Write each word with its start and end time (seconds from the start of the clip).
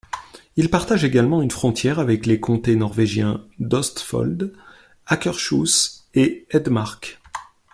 Il 0.55 0.71
partage 0.71 1.03
également 1.05 1.43
une 1.43 1.51
frontière 1.51 1.99
avec 1.99 2.25
les 2.25 2.39
comtés 2.39 2.75
norvégiens 2.75 3.45
d’Østfold, 3.59 4.51
Akershus 5.05 6.05
et 6.15 6.47
Hedmark. 6.49 7.19